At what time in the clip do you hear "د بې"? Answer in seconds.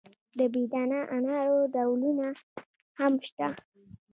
0.37-0.63